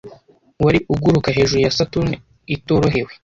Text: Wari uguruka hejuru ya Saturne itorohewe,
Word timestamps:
Wari 0.63 0.79
uguruka 0.93 1.29
hejuru 1.37 1.59
ya 1.65 1.75
Saturne 1.77 2.15
itorohewe, 2.55 3.11